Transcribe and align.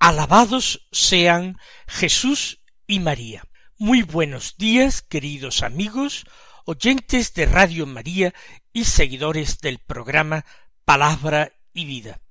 Alabados 0.00 0.88
sean 0.92 1.58
Jesús 1.86 2.62
y 2.86 3.00
María. 3.00 3.44
Muy 3.76 4.00
buenos 4.00 4.56
días, 4.56 5.02
queridos 5.02 5.62
amigos, 5.62 6.24
oyentes 6.64 7.34
de 7.34 7.44
Radio 7.44 7.84
María 7.84 8.32
y 8.72 8.84
seguidores 8.84 9.58
del 9.58 9.78
programa 9.78 10.46
Palabra 10.86 11.52
y 11.74 11.84
Vida. 11.84 12.22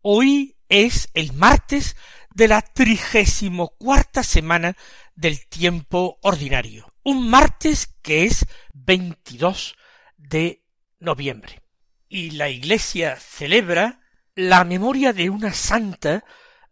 Hoy 0.00 0.56
es 0.68 1.10
el 1.14 1.32
martes 1.32 1.94
de 2.34 2.48
la 2.48 2.60
trigésimo 2.60 3.76
cuarta 3.78 4.24
semana 4.24 4.76
del 5.14 5.46
tiempo 5.46 6.18
ordinario. 6.22 6.92
Un 7.04 7.30
martes 7.30 7.94
que 8.02 8.24
es 8.24 8.46
22 8.74 9.76
de 10.16 10.64
noviembre. 10.98 11.62
Y 12.08 12.32
la 12.32 12.48
Iglesia 12.48 13.14
celebra 13.14 14.00
la 14.34 14.64
memoria 14.64 15.12
de 15.12 15.30
una 15.30 15.52
santa 15.52 16.24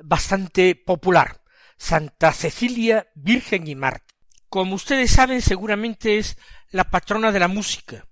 bastante 0.03 0.75
popular, 0.75 1.43
Santa 1.77 2.33
Cecilia 2.33 3.09
Virgen 3.15 3.67
y 3.67 3.75
Marte. 3.75 4.15
Como 4.49 4.75
ustedes 4.75 5.11
saben, 5.11 5.43
seguramente 5.43 6.19
es 6.19 6.37
la 6.71 6.85
patrona 6.85 7.33
de 7.33 7.41
la 7.41 7.49
música, 7.49 8.07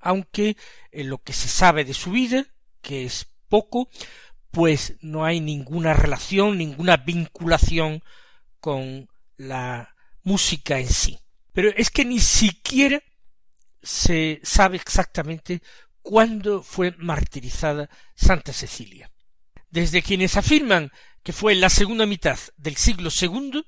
aunque 0.00 0.56
en 0.90 1.10
lo 1.10 1.18
que 1.18 1.32
se 1.32 1.48
sabe 1.48 1.84
de 1.84 1.94
su 1.94 2.12
vida, 2.12 2.46
que 2.80 3.04
es 3.04 3.26
poco, 3.48 3.88
pues 4.50 4.94
no 5.00 5.24
hay 5.24 5.40
ninguna 5.40 5.92
relación, 5.92 6.56
ninguna 6.56 6.96
vinculación 6.96 8.02
con 8.60 9.08
la 9.36 9.94
música 10.22 10.78
en 10.78 10.88
sí. 10.88 11.18
Pero 11.52 11.70
es 11.76 11.90
que 11.90 12.04
ni 12.04 12.20
siquiera 12.20 13.02
se 13.82 14.40
sabe 14.42 14.76
exactamente 14.76 15.62
cuándo 16.02 16.62
fue 16.62 16.94
martirizada 16.98 17.88
Santa 18.14 18.52
Cecilia. 18.52 19.10
Desde 19.70 20.02
quienes 20.02 20.36
afirman 20.36 20.90
que 21.26 21.32
fue 21.32 21.54
en 21.54 21.60
la 21.60 21.70
segunda 21.70 22.06
mitad 22.06 22.38
del 22.56 22.76
siglo 22.76 23.10
segundo, 23.10 23.64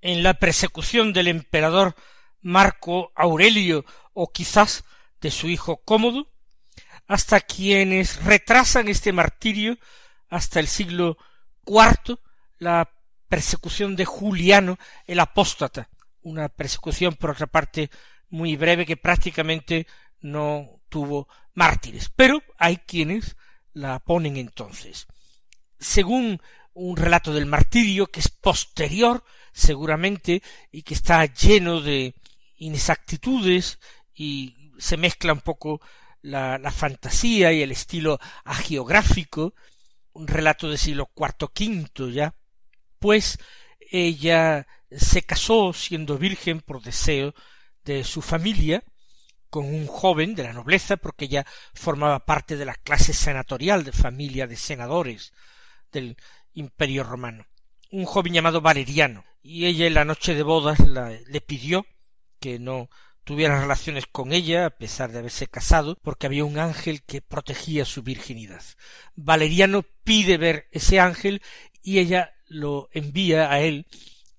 en 0.00 0.24
la 0.24 0.34
persecución 0.34 1.12
del 1.12 1.28
emperador 1.28 1.94
Marco 2.40 3.12
Aurelio 3.14 3.84
o 4.12 4.32
quizás 4.32 4.82
de 5.20 5.30
su 5.30 5.48
hijo 5.48 5.76
Cómodo, 5.84 6.32
hasta 7.06 7.40
quienes 7.40 8.24
retrasan 8.24 8.88
este 8.88 9.12
martirio 9.12 9.78
hasta 10.30 10.58
el 10.58 10.66
siglo 10.66 11.16
cuarto, 11.62 12.18
la 12.58 12.90
persecución 13.28 13.94
de 13.94 14.04
Juliano 14.04 14.76
el 15.06 15.20
apóstata, 15.20 15.88
una 16.22 16.48
persecución 16.48 17.14
por 17.14 17.30
otra 17.30 17.46
parte 17.46 17.88
muy 18.30 18.56
breve 18.56 18.84
que 18.84 18.96
prácticamente 18.96 19.86
no 20.22 20.80
tuvo 20.88 21.28
mártires, 21.54 22.10
pero 22.16 22.42
hay 22.58 22.78
quienes 22.78 23.36
la 23.74 24.00
ponen 24.00 24.36
entonces. 24.36 25.06
Según 25.78 26.40
un 26.76 26.96
relato 26.96 27.32
del 27.32 27.46
martirio 27.46 28.06
que 28.06 28.20
es 28.20 28.28
posterior, 28.28 29.24
seguramente, 29.52 30.42
y 30.70 30.82
que 30.82 30.94
está 30.94 31.24
lleno 31.24 31.80
de 31.80 32.14
inexactitudes 32.56 33.78
y 34.14 34.72
se 34.78 34.98
mezcla 34.98 35.32
un 35.32 35.40
poco 35.40 35.80
la, 36.20 36.58
fantasía 36.70 37.52
y 37.52 37.62
el 37.62 37.72
estilo 37.72 38.18
agiográfico, 38.44 39.54
un 40.12 40.26
relato 40.26 40.68
del 40.68 40.78
siglo 40.78 41.06
cuarto 41.06 41.48
quinto 41.48 42.10
ya, 42.10 42.34
pues 42.98 43.38
ella 43.90 44.66
se 44.90 45.22
casó 45.22 45.72
siendo 45.72 46.18
virgen 46.18 46.60
por 46.60 46.82
deseo 46.82 47.34
de 47.84 48.04
su 48.04 48.20
familia 48.20 48.84
con 49.48 49.64
un 49.64 49.86
joven 49.86 50.34
de 50.34 50.42
la 50.42 50.52
nobleza, 50.52 50.98
porque 50.98 51.24
ella 51.26 51.46
formaba 51.72 52.26
parte 52.26 52.56
de 52.56 52.66
la 52.66 52.74
clase 52.74 53.14
senatorial 53.14 53.84
de 53.84 53.92
familia 53.92 54.46
de 54.46 54.56
senadores 54.56 55.32
del 55.90 56.16
imperio 56.56 57.04
romano, 57.04 57.46
un 57.92 58.04
joven 58.04 58.32
llamado 58.32 58.60
Valeriano, 58.60 59.24
y 59.42 59.66
ella 59.66 59.86
en 59.86 59.94
la 59.94 60.04
noche 60.04 60.34
de 60.34 60.42
bodas 60.42 60.78
le 60.80 61.40
pidió 61.40 61.86
que 62.40 62.58
no 62.58 62.88
tuviera 63.22 63.60
relaciones 63.60 64.06
con 64.06 64.32
ella, 64.32 64.66
a 64.66 64.70
pesar 64.70 65.12
de 65.12 65.18
haberse 65.18 65.46
casado, 65.46 65.98
porque 66.02 66.26
había 66.26 66.44
un 66.44 66.58
ángel 66.58 67.02
que 67.02 67.22
protegía 67.22 67.84
su 67.84 68.02
virginidad. 68.02 68.62
Valeriano 69.14 69.84
pide 70.04 70.38
ver 70.38 70.68
ese 70.70 71.00
ángel 71.00 71.42
y 71.82 71.98
ella 71.98 72.34
lo 72.48 72.88
envía 72.92 73.50
a 73.50 73.60
él 73.60 73.86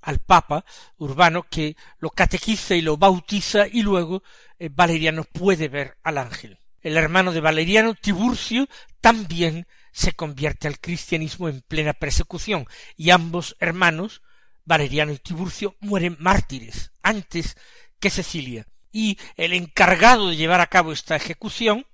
al 0.02 0.20
Papa 0.20 0.64
Urbano 0.98 1.44
que 1.50 1.76
lo 2.00 2.10
catequiza 2.12 2.76
y 2.76 2.82
lo 2.82 2.96
bautiza 2.96 3.68
y 3.68 3.82
luego 3.82 4.24
eh, 4.58 4.70
Valeriano 4.72 5.26
puede 5.26 5.68
ver 5.68 5.98
al 6.02 6.18
ángel. 6.18 6.60
El 6.82 6.96
hermano 6.96 7.34
de 7.34 7.42
Valeriano, 7.42 7.94
Tiburcio, 7.94 8.68
también 9.02 9.68
se 9.98 10.14
convierte 10.14 10.68
al 10.68 10.80
cristianismo 10.80 11.50
en 11.50 11.62
plena 11.62 11.92
persecución 11.94 12.68
y 12.96 13.10
ambos 13.10 13.56
hermanos, 13.60 14.22
Valeriano 14.64 15.12
y 15.12 15.18
Tiburcio, 15.18 15.76
mueren 15.80 16.18
mártires 16.20 16.92
antes 17.02 17.58
que 18.00 18.12
Cecilia. 18.12 18.68
Y 18.92 19.18
el 19.38 19.54
encargado 19.54 20.30
de 20.30 20.36
llevar 20.36 20.62
a 20.62 20.68
cabo 20.68 20.92
esta 20.92 21.16
ejecución, 21.16 21.88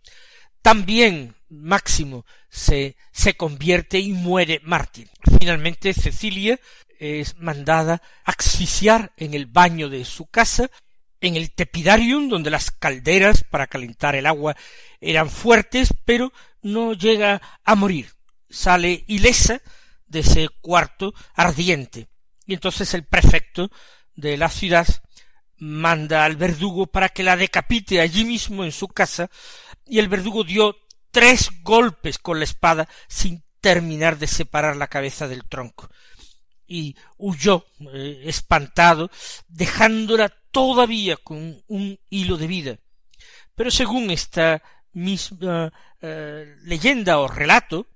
también 0.62 1.36
Máximo 1.48 2.26
se, 2.50 2.98
se 3.14 3.36
convierte 3.36 4.00
y 4.00 4.12
muere 4.12 4.60
mártir. 4.64 5.10
Finalmente 5.40 5.94
Cecilia 5.94 6.60
es 7.00 7.38
mandada 7.38 8.02
asfixiar 8.26 9.14
en 9.16 9.34
el 9.34 9.46
baño 9.46 9.88
de 9.88 10.04
su 10.04 10.26
casa, 10.26 10.70
en 11.22 11.38
el 11.38 11.52
tepidarium, 11.52 12.28
donde 12.28 12.50
las 12.50 12.70
calderas 12.70 13.46
para 13.46 13.68
calentar 13.68 14.14
el 14.16 14.26
agua 14.26 14.58
eran 15.00 15.30
fuertes, 15.30 15.94
pero 16.04 16.34
no 16.64 16.94
llega 16.94 17.42
a 17.64 17.76
morir. 17.76 18.12
Sale 18.50 19.04
ilesa 19.08 19.62
de 20.06 20.20
ese 20.20 20.50
cuarto 20.62 21.14
ardiente. 21.36 22.08
Y 22.46 22.54
entonces 22.54 22.94
el 22.94 23.06
prefecto 23.06 23.70
de 24.16 24.38
la 24.38 24.50
ciudad 24.50 24.88
manda 25.58 26.26
al 26.26 26.36
verdugo 26.36 26.88
para 26.88 27.10
que 27.10 27.24
la 27.24 27.38
decapite 27.38 28.02
allí 28.02 28.26
mismo 28.26 28.64
en 28.64 28.72
su 28.72 28.88
casa, 28.88 29.30
y 29.86 30.00
el 30.00 30.10
verdugo 30.10 30.44
dio 30.44 30.76
tres 31.12 31.50
golpes 31.62 32.18
con 32.18 32.40
la 32.40 32.46
espada 32.46 32.90
sin 33.08 33.44
terminar 33.62 34.18
de 34.18 34.28
separar 34.28 34.76
la 34.76 34.88
cabeza 34.88 35.28
del 35.28 35.46
tronco 35.46 35.90
y 36.74 36.96
huyó 37.18 37.66
eh, 37.94 38.24
espantado, 38.26 39.12
dejándola 39.48 40.30
todavía 40.52 41.18
con 41.18 41.64
un 41.68 42.00
hilo 42.10 42.38
de 42.38 42.48
vida. 42.48 42.80
Pero 43.56 43.70
según 43.70 44.10
esta 44.12 44.64
misma 44.94 45.74
eh, 46.02 46.56
leyenda 46.64 47.20
o 47.20 47.28
relato, 47.28 47.88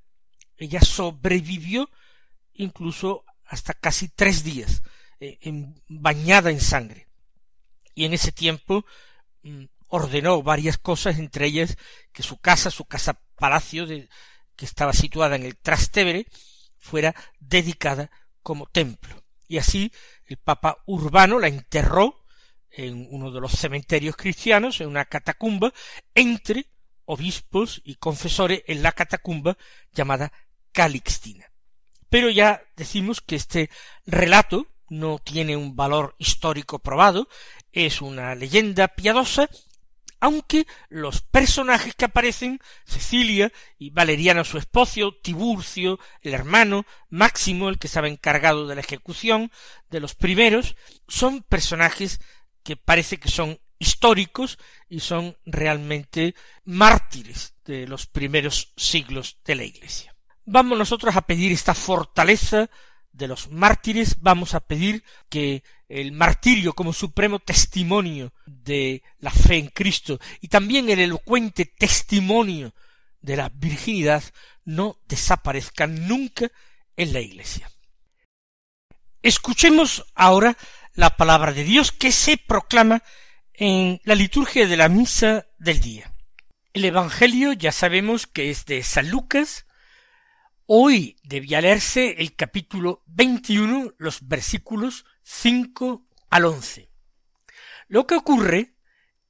ella 0.57 0.81
sobrevivió 0.81 1.89
incluso 2.53 3.23
hasta 3.45 3.73
casi 3.73 4.09
tres 4.09 4.43
días, 4.43 4.83
eh, 5.19 5.37
bañada 5.87 6.51
en 6.51 6.59
sangre. 6.59 7.07
Y 7.93 8.05
en 8.05 8.13
ese 8.13 8.31
tiempo 8.31 8.85
mm, 9.43 9.65
ordenó 9.87 10.41
varias 10.43 10.77
cosas, 10.77 11.17
entre 11.19 11.45
ellas 11.45 11.77
que 12.11 12.23
su 12.23 12.37
casa, 12.37 12.71
su 12.71 12.85
casa 12.85 13.19
palacio, 13.35 13.85
de, 13.85 14.09
que 14.55 14.65
estaba 14.65 14.93
situada 14.93 15.35
en 15.35 15.43
el 15.43 15.57
Trastevere, 15.57 16.27
fuera 16.77 17.15
dedicada 17.39 18.09
como 18.41 18.65
templo. 18.65 19.23
Y 19.47 19.57
así 19.57 19.91
el 20.25 20.37
Papa 20.37 20.83
Urbano 20.85 21.39
la 21.39 21.47
enterró 21.47 22.25
en 22.69 23.07
uno 23.09 23.31
de 23.31 23.39
los 23.39 23.53
cementerios 23.53 24.15
cristianos, 24.15 24.81
en 24.81 24.87
una 24.87 25.05
catacumba, 25.05 25.73
entre 26.13 26.67
obispos 27.07 27.81
y 27.83 27.95
confesores 27.95 28.61
en 28.67 28.83
la 28.83 28.91
catacumba 28.91 29.57
llamada 29.91 30.31
Calixtina. 30.71 31.51
Pero 32.09 32.29
ya 32.29 32.61
decimos 32.75 33.21
que 33.21 33.35
este 33.35 33.71
relato 34.05 34.67
no 34.89 35.17
tiene 35.19 35.57
un 35.57 35.75
valor 35.75 36.15
histórico 36.19 36.79
probado, 36.79 37.27
es 37.71 38.01
una 38.01 38.35
leyenda 38.35 38.87
piadosa 38.87 39.49
aunque 40.19 40.65
los 40.89 41.21
personajes 41.21 41.93
que 41.95 42.05
aparecen, 42.05 42.59
Cecilia 42.85 43.51
y 43.77 43.91
Valeriano 43.91 44.43
su 44.43 44.57
esposo, 44.57 45.13
Tiburcio, 45.21 45.99
el 46.21 46.33
hermano, 46.33 46.85
Máximo, 47.09 47.69
el 47.69 47.77
que 47.77 47.87
estaba 47.87 48.07
encargado 48.07 48.67
de 48.67 48.75
la 48.75 48.81
ejecución 48.81 49.51
de 49.89 49.99
los 49.99 50.15
primeros, 50.15 50.75
son 51.07 51.43
personajes 51.43 52.19
que 52.63 52.75
parece 52.75 53.19
que 53.19 53.29
son 53.29 53.59
históricos 53.79 54.57
y 54.89 54.99
son 54.99 55.37
realmente 55.45 56.35
mártires 56.63 57.55
de 57.65 57.87
los 57.87 58.07
primeros 58.07 58.73
siglos 58.75 59.37
de 59.45 59.55
la 59.55 59.63
Iglesia. 59.63 60.15
Vamos 60.45 60.77
nosotros 60.77 61.15
a 61.15 61.21
pedir 61.21 61.51
esta 61.51 61.73
fortaleza 61.73 62.69
de 63.11 63.27
los 63.27 63.49
mártires, 63.49 64.17
vamos 64.21 64.53
a 64.53 64.59
pedir 64.59 65.03
que 65.29 65.63
el 65.89 66.11
martirio 66.11 66.73
como 66.73 66.93
supremo 66.93 67.39
testimonio 67.39 68.33
de 68.45 69.01
la 69.19 69.31
fe 69.31 69.57
en 69.57 69.67
Cristo 69.67 70.19
y 70.39 70.47
también 70.47 70.89
el 70.89 70.99
elocuente 70.99 71.65
testimonio 71.65 72.73
de 73.21 73.35
la 73.35 73.49
virginidad 73.49 74.23
no 74.65 74.97
desaparezcan 75.07 76.07
nunca 76.07 76.51
en 76.95 77.13
la 77.13 77.19
Iglesia. 77.19 77.71
Escuchemos 79.21 80.05
ahora 80.13 80.55
la 80.93 81.17
palabra 81.17 81.51
de 81.53 81.63
Dios 81.63 81.91
que 81.91 82.11
se 82.11 82.37
proclama 82.37 83.03
en 83.57 83.99
la 84.03 84.13
liturgia 84.13 84.67
de 84.67 84.77
la 84.77 84.87
misa 84.87 85.47
del 85.57 85.79
día. 85.79 86.13
El 86.73 86.85
Evangelio 86.85 87.53
ya 87.53 87.71
sabemos 87.71 88.27
que 88.27 88.51
es 88.51 88.67
de 88.67 88.83
San 88.83 89.09
Lucas. 89.09 89.65
Hoy 90.67 91.17
debía 91.23 91.59
leerse 91.59 92.17
el 92.19 92.35
capítulo 92.35 93.01
21, 93.07 93.95
los 93.97 94.27
versículos 94.27 95.05
5 95.23 96.05
al 96.29 96.45
11. 96.45 96.87
Lo 97.87 98.05
que 98.05 98.15
ocurre 98.15 98.75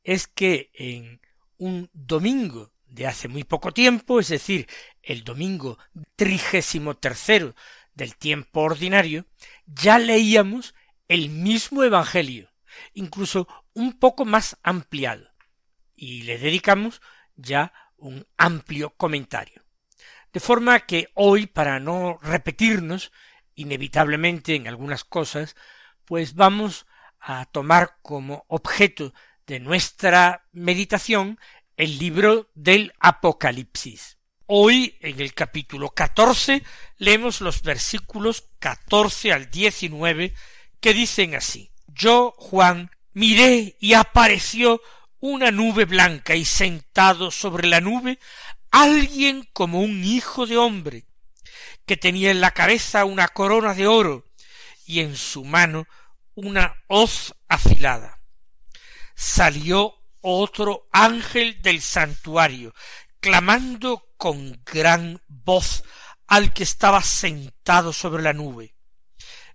es 0.04 0.28
que 0.28 0.72
en 0.74 1.22
un 1.58 1.90
domingo 1.94 2.74
de 2.86 3.08
hace 3.08 3.30
muy 3.30 3.46
poco 3.46 3.72
tiempo, 3.72 4.20
es 4.20 4.28
decir, 4.28 4.68
el 5.04 5.24
domingo 5.24 5.78
trigésimo 6.18 6.98
tercero 6.98 7.56
del 7.94 8.18
tiempo 8.18 8.60
ordinario, 8.62 9.26
ya 9.68 10.00
leíamos 10.00 10.76
el 11.08 11.30
mismo 11.30 11.84
Evangelio, 11.84 12.50
incluso 12.94 13.48
un 13.74 14.00
poco 14.00 14.26
más 14.26 14.58
ampliado, 14.64 15.30
y 15.96 16.24
le 16.24 16.38
dedicamos 16.38 17.02
ya 17.36 17.74
un 17.98 18.28
amplio 18.38 18.92
comentario. 18.92 19.64
De 20.32 20.40
forma 20.40 20.82
que 20.82 21.10
hoy, 21.14 21.48
para 21.48 21.80
no 21.80 22.20
repetirnos 22.22 23.12
inevitablemente 23.56 24.56
en 24.56 24.68
algunas 24.68 25.04
cosas, 25.04 25.56
pues 26.06 26.36
vamos 26.36 26.86
a 27.20 27.46
tomar 27.46 27.98
como 28.02 28.46
objeto 28.48 29.14
de 29.48 29.60
nuestra 29.60 30.48
meditación 30.52 31.40
el 31.76 31.98
libro 31.98 32.50
del 32.54 32.94
Apocalipsis. 33.00 34.18
Hoy, 34.46 34.98
en 35.02 35.20
el 35.20 35.34
capítulo 35.34 35.90
catorce, 35.90 36.64
leemos 36.98 37.42
los 37.42 37.64
versículos 37.64 38.50
catorce 38.60 39.34
al 39.34 39.50
diecinueve 39.50 40.34
que 40.80 40.94
dicen 40.94 41.36
así 41.36 41.72
Yo, 41.98 42.36
Juan, 42.38 42.92
miré 43.14 43.76
y 43.80 43.94
apareció 43.94 44.82
una 45.20 45.50
nube 45.50 45.86
blanca 45.86 46.36
y 46.36 46.46
sentado 46.46 47.32
sobre 47.32 47.68
la 47.68 47.82
nube 47.82 48.20
alguien 48.70 49.50
como 49.54 49.82
un 49.82 50.04
hijo 50.04 50.46
de 50.46 50.58
hombre, 50.58 51.06
que 51.88 51.98
tenía 51.98 52.30
en 52.30 52.42
la 52.42 52.52
cabeza 52.52 53.06
una 53.06 53.28
corona 53.30 53.74
de 53.74 53.88
oro 53.88 54.28
y 54.86 55.00
en 55.00 55.16
su 55.16 55.44
mano 55.44 55.88
una 56.36 56.76
hoz 56.88 57.34
afilada. 57.48 58.22
Salió 59.16 59.96
otro 60.22 60.88
ángel 60.92 61.62
del 61.64 61.82
santuario, 61.82 62.76
clamando 63.20 64.10
con 64.18 64.62
gran 64.66 65.20
voz 65.28 65.84
al 66.28 66.54
que 66.54 66.64
estaba 66.64 67.02
sentado 67.02 67.92
sobre 67.92 68.22
la 68.22 68.34
nube. 68.34 68.76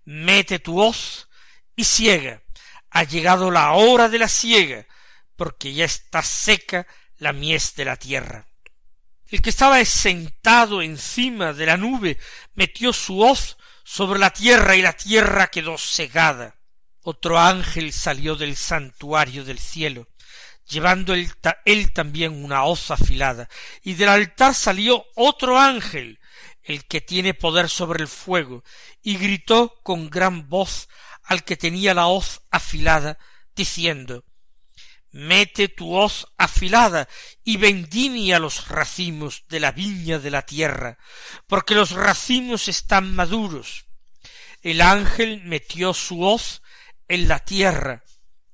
Mete 0.04 0.58
tu 0.58 0.80
hoz 0.80 1.28
y 1.82 1.84
ciega. 1.84 2.42
Ha 2.90 3.02
llegado 3.02 3.50
la 3.50 3.72
hora 3.72 4.08
de 4.08 4.18
la 4.18 4.28
siega, 4.28 4.86
porque 5.36 5.74
ya 5.74 5.84
está 5.84 6.22
seca 6.22 6.86
la 7.18 7.32
mies 7.32 7.74
de 7.74 7.84
la 7.84 7.96
tierra. 7.96 8.46
El 9.28 9.42
que 9.42 9.50
estaba 9.50 9.84
sentado 9.84 10.80
encima 10.82 11.52
de 11.52 11.66
la 11.66 11.76
nube 11.76 12.18
metió 12.54 12.92
su 12.92 13.20
hoz 13.20 13.56
sobre 13.82 14.20
la 14.20 14.30
tierra 14.30 14.76
y 14.76 14.82
la 14.82 14.92
tierra 14.92 15.48
quedó 15.48 15.76
segada. 15.76 16.56
Otro 17.02 17.38
ángel 17.40 17.92
salió 17.92 18.36
del 18.36 18.54
santuario 18.54 19.44
del 19.44 19.58
cielo, 19.58 20.06
llevando 20.68 21.14
él, 21.14 21.32
él 21.64 21.92
también 21.92 22.44
una 22.44 22.64
hoz 22.64 22.92
afilada, 22.92 23.48
y 23.82 23.94
del 23.94 24.08
altar 24.08 24.54
salió 24.54 25.04
otro 25.16 25.58
ángel, 25.58 26.20
el 26.62 26.84
que 26.84 27.00
tiene 27.00 27.34
poder 27.34 27.68
sobre 27.68 28.02
el 28.02 28.08
fuego, 28.08 28.62
y 29.02 29.16
gritó 29.16 29.80
con 29.82 30.10
gran 30.10 30.48
voz 30.48 30.88
al 31.32 31.44
que 31.44 31.56
tenía 31.56 31.94
la 31.94 32.06
hoz 32.06 32.42
afilada, 32.50 33.18
diciendo 33.56 34.24
Mete 35.10 35.68
tu 35.68 35.94
hoz 35.94 36.26
afilada 36.38 37.06
y 37.44 37.58
vendimia 37.58 38.38
los 38.38 38.68
racimos 38.68 39.44
de 39.48 39.60
la 39.60 39.72
viña 39.72 40.18
de 40.18 40.30
la 40.30 40.42
tierra, 40.42 40.96
porque 41.46 41.74
los 41.74 41.90
racimos 41.90 42.68
están 42.68 43.14
maduros. 43.14 43.84
El 44.62 44.80
ángel 44.80 45.42
metió 45.44 45.92
su 45.92 46.22
hoz 46.22 46.62
en 47.08 47.28
la 47.28 47.40
tierra 47.40 48.04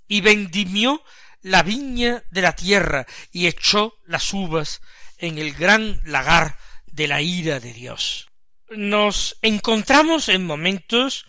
y 0.09 0.21
vendimió 0.21 1.05
la 1.43 1.63
viña 1.63 2.25
de 2.31 2.43
la 2.43 2.57
tierra 2.57 3.07
y 3.31 3.47
echó 3.47 3.95
las 4.05 4.33
uvas 4.33 4.81
en 5.19 5.39
el 5.39 5.53
gran 5.55 6.01
lagar 6.05 6.59
de 6.87 7.07
la 7.07 7.23
ira 7.23 7.61
de 7.61 7.73
Dios. 7.73 8.31
Nos 8.71 9.39
encontramos 9.43 10.29
en 10.29 10.45
momentos 10.45 11.27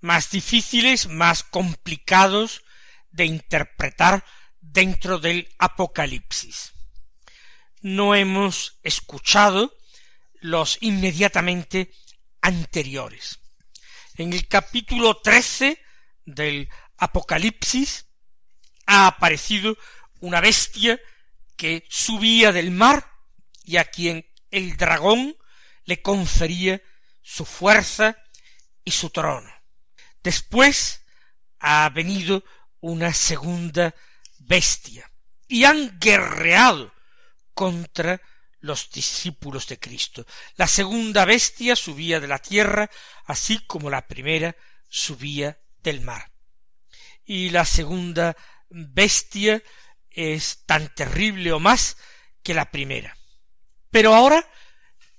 más 0.00 0.30
difíciles, 0.30 1.08
más 1.08 1.42
complicados 1.42 2.62
de 3.10 3.26
interpretar 3.26 4.24
dentro 4.60 5.18
del 5.18 5.48
Apocalipsis. 5.58 6.72
No 7.82 8.14
hemos 8.14 8.78
escuchado 8.82 9.74
los 10.40 10.78
inmediatamente 10.80 11.92
anteriores. 12.40 13.40
En 14.16 14.32
el 14.32 14.48
capítulo 14.48 15.16
trece 15.18 15.80
del 16.24 16.68
Apocalipsis 16.98 18.06
ha 18.86 19.06
aparecido 19.06 19.76
una 20.20 20.40
bestia 20.40 21.00
que 21.56 21.86
subía 21.88 22.52
del 22.52 22.70
mar 22.70 23.10
y 23.64 23.76
a 23.76 23.84
quien 23.84 24.26
el 24.50 24.76
dragón 24.76 25.36
le 25.84 26.02
confería 26.02 26.82
su 27.22 27.44
fuerza 27.44 28.16
y 28.84 28.90
su 28.90 29.10
trono. 29.10 29.59
Después 30.22 31.02
ha 31.58 31.88
venido 31.90 32.44
una 32.80 33.12
segunda 33.12 33.94
bestia 34.38 35.10
y 35.48 35.64
han 35.64 35.98
guerreado 35.98 36.92
contra 37.54 38.20
los 38.60 38.90
discípulos 38.90 39.66
de 39.66 39.78
Cristo. 39.78 40.26
La 40.56 40.66
segunda 40.66 41.24
bestia 41.24 41.76
subía 41.76 42.20
de 42.20 42.28
la 42.28 42.38
tierra, 42.38 42.90
así 43.24 43.58
como 43.66 43.90
la 43.90 44.06
primera 44.06 44.56
subía 44.88 45.58
del 45.82 46.02
mar. 46.02 46.30
Y 47.24 47.50
la 47.50 47.64
segunda 47.64 48.36
bestia 48.68 49.62
es 50.10 50.64
tan 50.66 50.92
terrible 50.94 51.52
o 51.52 51.60
más 51.60 51.96
que 52.42 52.54
la 52.54 52.70
primera. 52.70 53.16
Pero 53.90 54.14
ahora 54.14 54.46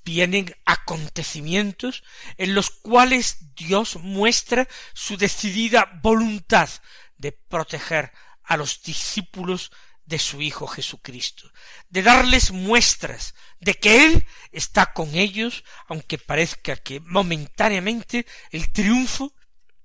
vienen 0.03 0.55
acontecimientos 0.65 2.03
en 2.38 2.55
los 2.55 2.70
cuales 2.70 3.55
Dios 3.55 3.98
muestra 3.98 4.67
su 4.93 5.17
decidida 5.17 6.00
voluntad 6.01 6.70
de 7.17 7.31
proteger 7.31 8.12
a 8.43 8.58
los 8.58 8.81
discípulos 8.81 9.72
de 10.05 10.20
su 10.20 10.41
Hijo 10.41 10.67
Jesucristo, 10.67 11.51
de 11.89 12.01
darles 12.01 12.51
muestras 12.51 13.34
de 13.60 13.75
que 13.75 14.03
Él 14.03 14.27
está 14.51 14.91
con 14.93 15.15
ellos, 15.15 15.63
aunque 15.88 16.17
parezca 16.17 16.75
que 16.75 17.00
momentáneamente 17.00 18.25
el 18.50 18.72
triunfo 18.72 19.34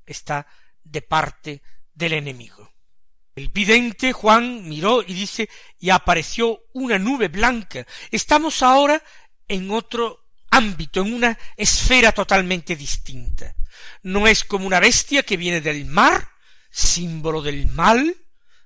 está 0.04 0.46
de 0.82 1.02
parte 1.02 1.62
del 1.94 2.14
enemigo. 2.14 2.72
El 3.36 3.48
vidente 3.48 4.12
Juan 4.14 4.66
miró 4.66 5.02
y 5.02 5.12
dice, 5.12 5.48
y 5.78 5.90
apareció 5.90 6.62
una 6.72 6.98
nube 6.98 7.28
blanca. 7.28 7.86
Estamos 8.10 8.62
ahora 8.62 9.02
en 9.48 9.70
otro 9.70 10.26
ámbito, 10.50 11.02
en 11.02 11.14
una 11.14 11.38
esfera 11.56 12.12
totalmente 12.12 12.76
distinta. 12.76 13.54
No 14.02 14.26
es 14.26 14.44
como 14.44 14.66
una 14.66 14.80
bestia 14.80 15.22
que 15.22 15.36
viene 15.36 15.60
del 15.60 15.84
mar, 15.84 16.28
símbolo 16.70 17.42
del 17.42 17.66
mal, 17.66 18.16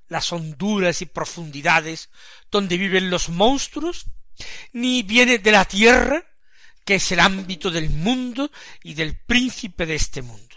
las 0.09 0.33
honduras 0.33 1.03
y 1.03 1.07
profundidades 1.07 2.11
donde 2.51 2.77
viven 2.77 3.11
los 3.11 3.29
monstruos, 3.29 4.07
ni 4.73 5.03
viene 5.03 5.39
de 5.39 5.53
la 5.53 5.65
tierra, 5.65 6.25
que 6.85 6.97
es 6.97 7.13
el 7.13 7.21
ámbito 7.21 7.71
del 7.71 7.91
mundo 7.91 8.51
y 8.83 8.95
del 8.95 9.17
príncipe 9.17 9.87
de 9.87 9.95
este 9.95 10.23
mundo. 10.23 10.57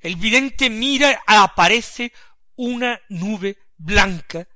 El 0.00 0.16
vidente 0.16 0.70
mira, 0.70 1.20
aparece 1.26 2.12
una 2.56 3.00
nube 3.08 3.58
blanca 3.76 4.46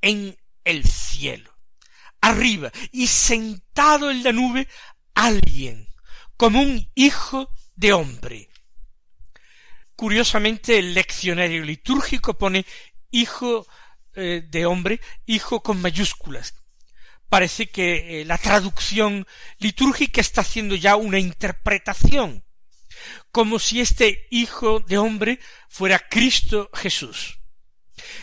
en 0.00 0.36
el 0.64 0.84
cielo 0.84 1.55
arriba 2.26 2.72
y 2.92 3.06
sentado 3.06 4.10
en 4.10 4.22
la 4.22 4.32
nube 4.32 4.68
alguien, 5.14 5.88
como 6.36 6.60
un 6.60 6.90
hijo 6.94 7.48
de 7.74 7.92
hombre. 7.92 8.48
Curiosamente 9.94 10.78
el 10.78 10.92
leccionario 10.92 11.62
litúrgico 11.62 12.34
pone 12.34 12.66
hijo 13.10 13.66
eh, 14.14 14.42
de 14.46 14.66
hombre, 14.66 15.00
hijo 15.24 15.62
con 15.62 15.80
mayúsculas. 15.80 16.54
Parece 17.28 17.68
que 17.68 18.20
eh, 18.20 18.24
la 18.24 18.38
traducción 18.38 19.26
litúrgica 19.58 20.20
está 20.20 20.42
haciendo 20.42 20.74
ya 20.74 20.96
una 20.96 21.18
interpretación. 21.18 22.42
como 23.30 23.58
si 23.58 23.82
este 23.82 24.26
Hijo 24.30 24.80
de 24.80 24.96
hombre 24.96 25.38
fuera 25.68 25.98
Cristo 25.98 26.70
Jesús. 26.72 27.38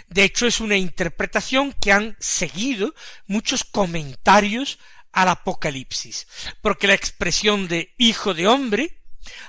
De 0.07 0.23
hecho, 0.23 0.45
es 0.45 0.59
una 0.59 0.77
interpretación 0.77 1.73
que 1.73 1.91
han 1.91 2.15
seguido 2.19 2.93
muchos 3.27 3.63
comentarios 3.63 4.79
al 5.11 5.29
Apocalipsis, 5.29 6.27
porque 6.61 6.87
la 6.87 6.93
expresión 6.93 7.67
de 7.67 7.93
Hijo 7.97 8.33
de 8.33 8.47
hombre 8.47 9.03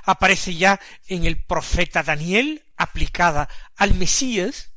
aparece 0.05 0.55
ya 0.55 0.81
en 1.09 1.25
el 1.25 1.43
profeta 1.43 2.03
Daniel 2.03 2.65
aplicada 2.77 3.49
al 3.77 3.95
Mesías, 3.95 4.71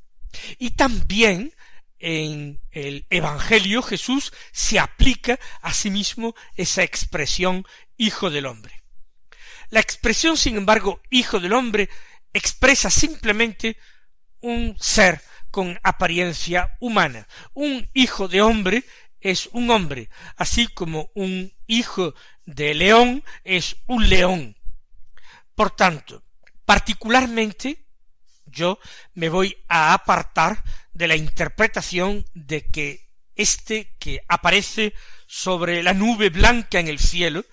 y 0.58 0.72
también 0.72 1.54
en 2.00 2.62
el 2.72 3.06
Evangelio 3.10 3.82
Jesús 3.82 4.32
se 4.52 4.80
aplica 4.80 5.40
a 5.62 5.74
sí 5.74 5.90
mismo 5.90 6.36
esa 6.56 6.84
expresión 6.84 7.66
Hijo 7.98 8.30
del 8.30 8.46
hombre. 8.46 8.84
La 9.70 9.80
expresión, 9.80 10.38
sin 10.38 10.56
embargo, 10.56 11.02
Hijo 11.10 11.40
del 11.40 11.54
hombre 11.54 11.90
expresa 12.34 12.90
simplemente 12.90 13.78
un 14.40 14.78
ser 14.80 15.22
con 15.52 15.80
apariencia 15.84 16.76
humana. 16.80 17.28
Un 17.54 17.90
hijo 17.94 18.28
de 18.28 18.42
hombre 18.42 18.84
es 19.20 19.50
un 19.52 19.70
hombre, 19.70 20.10
así 20.36 20.68
como 20.68 21.10
un 21.16 21.54
hijo 21.66 22.14
de 22.46 22.74
león 22.74 23.24
es 23.44 23.78
un 23.88 24.10
león. 24.10 24.58
Por 25.56 25.72
tanto, 25.76 26.24
particularmente 26.66 27.86
yo 28.46 28.80
me 29.14 29.30
voy 29.30 29.58
a 29.68 29.94
apartar 29.94 30.64
de 30.94 31.08
la 31.08 31.16
interpretación 31.16 32.26
de 32.34 32.68
que 32.68 33.08
este 33.36 33.96
que 34.00 34.22
aparece 34.28 34.94
sobre 35.28 35.84
la 35.84 35.94
nube 35.94 36.30
blanca 36.30 36.80
en 36.80 36.88
el 36.88 37.00
cielo 37.00 37.46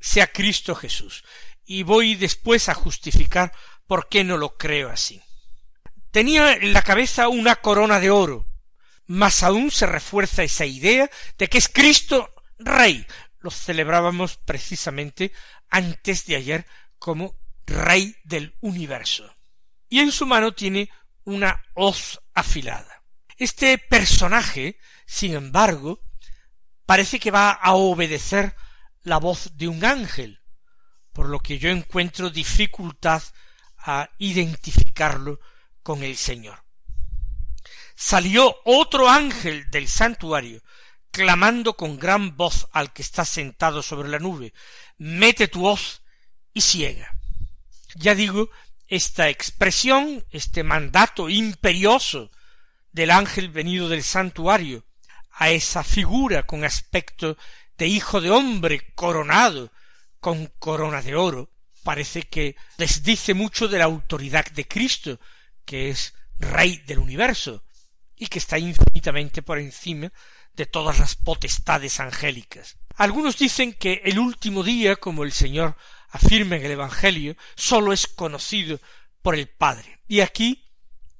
sea 0.00 0.26
Cristo 0.28 0.74
Jesús. 0.74 1.24
Y 1.64 1.82
voy 1.82 2.14
después 2.14 2.68
a 2.68 2.74
justificar 2.74 3.52
por 3.86 4.08
qué 4.08 4.22
no 4.22 4.36
lo 4.36 4.56
creo 4.56 4.90
así. 4.90 5.20
Tenía 6.10 6.54
en 6.54 6.72
la 6.72 6.82
cabeza 6.82 7.28
una 7.28 7.56
corona 7.56 8.00
de 8.00 8.10
oro, 8.10 8.46
más 9.06 9.42
aún 9.42 9.70
se 9.70 9.86
refuerza 9.86 10.42
esa 10.42 10.66
idea 10.66 11.10
de 11.38 11.48
que 11.48 11.58
es 11.58 11.68
Cristo 11.68 12.34
Rey. 12.58 13.06
Lo 13.40 13.50
celebrábamos 13.50 14.36
precisamente 14.38 15.32
antes 15.70 16.26
de 16.26 16.36
ayer 16.36 16.66
como 16.98 17.36
Rey 17.66 18.16
del 18.24 18.54
universo. 18.60 19.34
Y 19.88 20.00
en 20.00 20.10
su 20.10 20.26
mano 20.26 20.52
tiene 20.52 20.90
una 21.24 21.62
hoz 21.74 22.20
afilada. 22.34 23.02
Este 23.36 23.78
personaje, 23.78 24.78
sin 25.06 25.34
embargo, 25.34 26.00
parece 26.86 27.20
que 27.20 27.30
va 27.30 27.50
a 27.50 27.74
obedecer 27.74 28.56
la 29.02 29.18
voz 29.18 29.56
de 29.56 29.68
un 29.68 29.84
ángel, 29.84 30.40
por 31.12 31.28
lo 31.28 31.38
que 31.40 31.58
yo 31.58 31.68
encuentro 31.70 32.30
dificultad 32.30 33.22
a 33.78 34.10
identificarlo 34.18 35.38
con 35.86 36.02
el 36.02 36.16
Señor. 36.16 36.64
Salió 37.94 38.56
otro 38.64 39.08
ángel 39.08 39.70
del 39.70 39.86
santuario, 39.86 40.60
clamando 41.12 41.76
con 41.76 41.96
gran 41.96 42.36
voz 42.36 42.66
al 42.72 42.92
que 42.92 43.02
está 43.02 43.24
sentado 43.24 43.84
sobre 43.84 44.08
la 44.08 44.18
nube, 44.18 44.52
mete 44.98 45.46
tu 45.46 45.64
hoz 45.64 46.02
y 46.52 46.62
ciega. 46.62 47.14
Ya 47.94 48.16
digo, 48.16 48.50
esta 48.88 49.28
expresión, 49.28 50.24
este 50.32 50.64
mandato 50.64 51.28
imperioso 51.28 52.32
del 52.90 53.12
ángel 53.12 53.48
venido 53.50 53.88
del 53.88 54.02
santuario, 54.02 54.84
a 55.30 55.50
esa 55.50 55.84
figura 55.84 56.42
con 56.42 56.64
aspecto 56.64 57.38
de 57.78 57.86
hijo 57.86 58.20
de 58.20 58.30
hombre 58.30 58.92
coronado 58.96 59.70
con 60.18 60.46
corona 60.58 61.00
de 61.00 61.14
oro, 61.14 61.48
parece 61.84 62.24
que 62.24 62.56
les 62.76 63.04
dice 63.04 63.34
mucho 63.34 63.68
de 63.68 63.78
la 63.78 63.84
autoridad 63.84 64.46
de 64.46 64.66
Cristo, 64.66 65.20
que 65.66 65.90
es 65.90 66.14
Rey 66.38 66.78
del 66.86 66.98
universo, 66.98 67.62
y 68.16 68.28
que 68.28 68.38
está 68.38 68.58
infinitamente 68.58 69.42
por 69.42 69.58
encima 69.58 70.10
de 70.54 70.66
todas 70.66 70.98
las 70.98 71.14
potestades 71.14 72.00
angélicas. 72.00 72.78
Algunos 72.96 73.36
dicen 73.36 73.74
que 73.74 74.00
el 74.04 74.18
último 74.18 74.62
día, 74.62 74.96
como 74.96 75.22
el 75.22 75.32
Señor 75.32 75.76
afirma 76.08 76.56
en 76.56 76.64
el 76.64 76.72
Evangelio, 76.72 77.36
sólo 77.54 77.92
es 77.92 78.06
conocido 78.06 78.80
por 79.20 79.34
el 79.34 79.48
Padre. 79.48 80.00
Y 80.08 80.20
aquí 80.20 80.64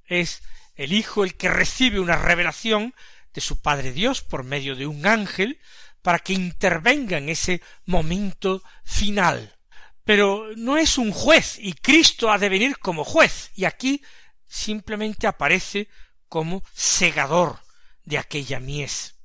es 0.07 0.43
el 0.75 0.95
Hijo 0.95 1.23
el 1.23 1.35
que 1.35 1.51
recibe 1.51 2.01
una 2.01 2.17
revelación 2.17 2.95
de 3.35 3.41
su 3.43 3.61
Padre 3.61 3.93
Dios 3.93 4.23
por 4.23 4.45
medio 4.45 4.75
de 4.75 4.87
un 4.87 5.07
ángel 5.07 5.61
para 6.01 6.19
que 6.21 6.33
intervenga 6.33 7.19
en 7.19 7.29
ese 7.29 7.61
momento 7.85 8.63
final. 8.85 9.59
Pero 10.05 10.47
no 10.57 10.79
es 10.79 10.97
un 10.99 11.13
juez 11.13 11.59
y 11.59 11.75
Cristo 11.75 12.31
ha 12.31 12.39
de 12.39 12.49
venir 12.49 12.79
como 12.79 13.05
juez. 13.05 13.51
Y 13.55 13.65
aquí 13.65 14.03
simplemente 14.47 15.27
aparece 15.27 15.89
como 16.29 16.63
segador 16.73 17.61
de 18.05 18.19
aquella 18.19 18.61
mies. 18.61 19.17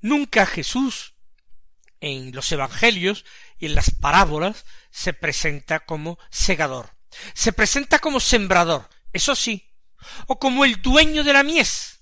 Nunca 0.00 0.46
Jesús 0.46 1.14
en 2.00 2.34
los 2.34 2.50
evangelios 2.52 3.24
y 3.58 3.66
en 3.66 3.74
las 3.74 3.90
parábolas 3.90 4.64
se 4.90 5.12
presenta 5.12 5.80
como 5.80 6.18
segador. 6.30 6.90
Se 7.34 7.52
presenta 7.52 7.98
como 7.98 8.20
sembrador, 8.20 8.88
eso 9.12 9.34
sí, 9.34 9.72
o 10.26 10.38
como 10.38 10.64
el 10.64 10.82
dueño 10.82 11.24
de 11.24 11.32
la 11.32 11.42
mies, 11.42 12.00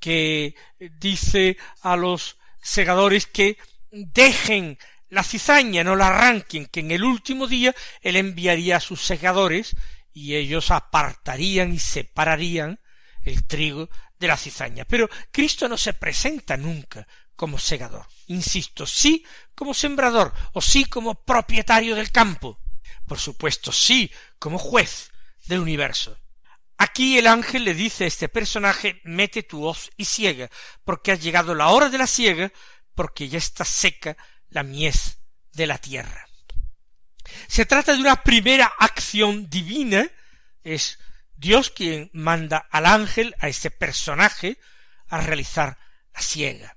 que 0.00 0.54
dice 0.78 1.56
a 1.82 1.96
los 1.96 2.38
segadores 2.60 3.26
que 3.26 3.58
dejen 3.90 4.78
la 5.08 5.22
cizaña, 5.22 5.84
no 5.84 5.96
la 5.96 6.08
arranquen, 6.08 6.66
que 6.66 6.80
en 6.80 6.90
el 6.90 7.04
último 7.04 7.46
día 7.46 7.74
él 8.02 8.16
enviaría 8.16 8.76
a 8.76 8.80
sus 8.80 9.00
segadores 9.00 9.74
y 10.18 10.34
ellos 10.34 10.72
apartarían 10.72 11.72
y 11.72 11.78
separarían 11.78 12.80
el 13.22 13.46
trigo 13.46 13.88
de 14.18 14.26
la 14.26 14.36
cizaña. 14.36 14.84
Pero 14.84 15.08
Cristo 15.30 15.68
no 15.68 15.76
se 15.76 15.92
presenta 15.92 16.56
nunca 16.56 17.06
como 17.36 17.56
segador. 17.56 18.06
Insisto, 18.26 18.84
sí 18.84 19.24
como 19.54 19.74
sembrador, 19.74 20.34
o 20.54 20.60
sí 20.60 20.84
como 20.86 21.14
propietario 21.24 21.94
del 21.94 22.10
campo. 22.10 22.58
Por 23.06 23.20
supuesto, 23.20 23.70
sí 23.70 24.10
como 24.40 24.58
juez 24.58 25.12
del 25.46 25.60
universo. 25.60 26.18
Aquí 26.78 27.16
el 27.16 27.28
ángel 27.28 27.64
le 27.64 27.74
dice 27.74 28.04
a 28.04 28.08
este 28.08 28.28
personaje, 28.28 29.00
mete 29.04 29.44
tu 29.44 29.64
hoz 29.64 29.90
y 29.96 30.04
ciega, 30.04 30.50
porque 30.84 31.12
ha 31.12 31.14
llegado 31.14 31.54
la 31.54 31.68
hora 31.68 31.90
de 31.90 31.98
la 31.98 32.08
siega, 32.08 32.52
porque 32.94 33.28
ya 33.28 33.38
está 33.38 33.64
seca 33.64 34.16
la 34.48 34.64
mies 34.64 35.18
de 35.52 35.66
la 35.68 35.78
tierra. 35.78 36.27
Se 37.48 37.64
trata 37.64 37.94
de 37.94 38.00
una 38.00 38.22
primera 38.22 38.66
acción 38.78 39.48
divina, 39.48 40.06
es 40.62 40.98
Dios 41.34 41.70
quien 41.70 42.10
manda 42.12 42.68
al 42.70 42.86
ángel, 42.86 43.34
a 43.40 43.48
ese 43.48 43.70
personaje, 43.70 44.58
a 45.08 45.22
realizar 45.22 45.78
la 46.14 46.20
siega. 46.20 46.76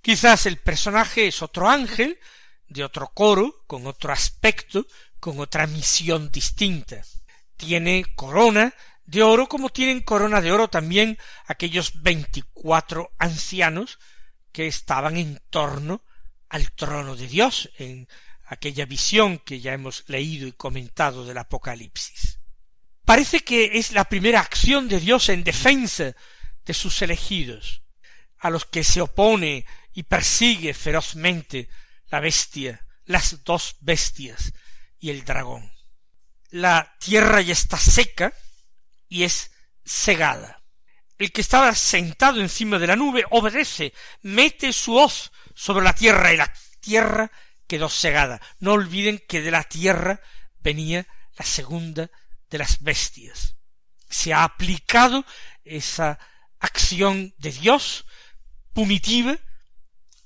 Quizás 0.00 0.46
el 0.46 0.58
personaje 0.58 1.26
es 1.26 1.42
otro 1.42 1.68
ángel, 1.68 2.18
de 2.68 2.84
otro 2.84 3.08
coro, 3.08 3.64
con 3.66 3.86
otro 3.86 4.12
aspecto, 4.12 4.86
con 5.18 5.40
otra 5.40 5.66
misión 5.66 6.30
distinta. 6.30 7.02
Tiene 7.56 8.04
corona 8.14 8.72
de 9.06 9.22
oro 9.22 9.48
como 9.48 9.70
tienen 9.70 10.00
corona 10.00 10.40
de 10.40 10.52
oro 10.52 10.68
también 10.68 11.18
aquellos 11.46 12.02
veinticuatro 12.02 13.12
ancianos 13.18 13.98
que 14.52 14.66
estaban 14.66 15.16
en 15.16 15.42
torno 15.50 16.04
al 16.48 16.70
trono 16.72 17.16
de 17.16 17.26
Dios 17.26 17.70
en 17.76 18.08
aquella 18.54 18.86
visión 18.86 19.38
que 19.38 19.60
ya 19.60 19.72
hemos 19.72 20.04
leído 20.08 20.46
y 20.46 20.52
comentado 20.52 21.24
del 21.24 21.38
Apocalipsis. 21.38 22.40
Parece 23.04 23.40
que 23.40 23.78
es 23.78 23.92
la 23.92 24.04
primera 24.04 24.40
acción 24.40 24.88
de 24.88 24.98
Dios 24.98 25.28
en 25.28 25.44
defensa 25.44 26.14
de 26.64 26.74
sus 26.74 27.02
elegidos, 27.02 27.82
a 28.38 28.50
los 28.50 28.64
que 28.64 28.82
se 28.82 29.00
opone 29.00 29.66
y 29.92 30.04
persigue 30.04 30.72
ferozmente 30.72 31.68
la 32.08 32.20
bestia, 32.20 32.86
las 33.04 33.44
dos 33.44 33.76
bestias 33.80 34.52
y 34.98 35.10
el 35.10 35.24
dragón. 35.24 35.70
La 36.50 36.96
tierra 36.98 37.40
ya 37.42 37.52
está 37.52 37.76
seca 37.76 38.32
y 39.08 39.24
es 39.24 39.50
cegada. 39.84 40.62
El 41.18 41.30
que 41.30 41.42
estaba 41.42 41.74
sentado 41.74 42.40
encima 42.40 42.78
de 42.78 42.86
la 42.86 42.96
nube 42.96 43.24
obedece, 43.30 43.92
mete 44.22 44.72
su 44.72 44.96
hoz 44.96 45.30
sobre 45.54 45.84
la 45.84 45.92
tierra 45.92 46.32
y 46.32 46.36
la 46.36 46.52
tierra 46.80 47.30
quedó 47.66 47.88
cegada. 47.88 48.40
No 48.58 48.72
olviden 48.72 49.22
que 49.28 49.40
de 49.40 49.50
la 49.50 49.64
tierra 49.64 50.20
venía 50.60 51.06
la 51.38 51.44
segunda 51.44 52.10
de 52.50 52.58
las 52.58 52.82
bestias. 52.82 53.56
Se 54.08 54.32
ha 54.32 54.44
aplicado 54.44 55.24
esa 55.64 56.18
acción 56.60 57.34
de 57.38 57.52
Dios 57.52 58.04
punitiva 58.72 59.38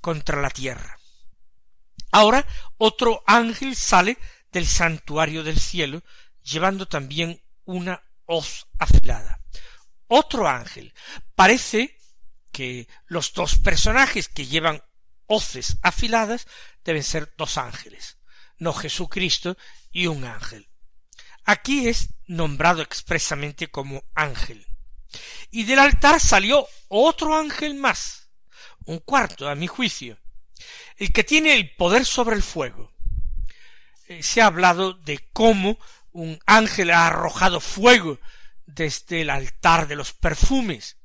contra 0.01 0.41
la 0.41 0.51
tierra. 0.51 0.99
Ahora 2.11 2.47
otro 2.77 3.23
ángel 3.27 3.77
sale 3.77 4.19
del 4.53 4.67
santuario 4.67 5.43
del 5.43 5.59
cielo 5.59 6.03
llevando 6.43 6.87
también 6.87 7.43
una 7.65 8.03
hoz 8.25 8.67
afilada. 8.79 9.41
Otro 10.07 10.49
ángel. 10.49 10.95
Parece 11.35 11.99
que 12.51 12.89
los 13.07 13.33
dos 13.35 13.59
personajes 13.59 14.29
que 14.29 14.47
llevan 14.47 14.83
hoces 15.29 15.79
afiladas 15.83 16.47
deben 16.85 17.05
ser 17.05 17.33
dos 17.37 17.57
ángeles. 17.57 18.19
no 18.59 18.73
Jesucristo, 18.73 19.57
y 19.93 20.09
un 20.09 20.25
ángel. 20.25 20.69
Aquí 21.45 21.89
es 21.89 22.11
nombrado 22.27 22.83
expresamente 22.83 23.69
como 23.69 24.05
ángel. 24.15 24.67
Y 25.51 25.65
del 25.65 25.79
altar 25.79 26.21
salió 26.21 26.67
otro 26.89 27.37
ángel 27.37 27.75
más, 27.75 28.31
un 28.85 28.99
cuarto, 28.99 29.49
a 29.49 29.55
mi 29.55 29.67
juicio, 29.67 30.19
el 30.97 31.13
que 31.13 31.25
tiene 31.25 31.55
el 31.55 31.75
poder 31.77 32.05
sobre 32.05 32.37
el 32.37 32.43
fuego. 32.43 32.93
Eh, 34.09 34.23
se 34.23 34.43
ha 34.43 34.47
hablado 34.47 34.93
de 34.93 35.29
cómo 35.33 35.79
un 36.13 36.39
ángel 36.47 36.91
ha 36.91 37.07
arrojado 37.07 37.61
fuego 37.61 38.19
desde 38.67 39.23
el 39.23 39.31
altar 39.31 39.89
de 39.89 39.97
los 39.97 40.13
perfumes. 40.13 40.99